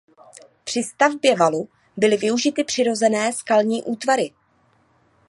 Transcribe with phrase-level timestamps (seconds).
[0.63, 4.33] Při stavbě valu byly využity přirozené skalní útvary.